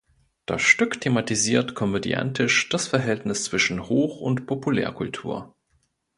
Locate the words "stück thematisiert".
0.63-1.75